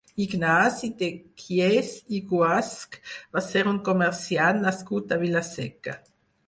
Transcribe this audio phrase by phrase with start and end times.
[0.23, 1.09] Ignasi de
[1.41, 2.99] Kies i Guasch
[3.37, 6.01] va ser un comerciant nascut a Vila-seca.